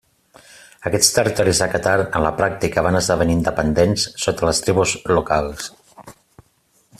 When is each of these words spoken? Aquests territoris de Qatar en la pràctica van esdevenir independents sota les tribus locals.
Aquests 0.89 1.09
territoris 1.17 1.59
de 1.63 1.67
Qatar 1.73 1.93
en 2.05 2.25
la 2.27 2.31
pràctica 2.39 2.85
van 2.87 2.97
esdevenir 3.01 3.37
independents 3.41 4.07
sota 4.25 4.51
les 4.51 4.63
tribus 4.69 4.97
locals. 5.13 5.71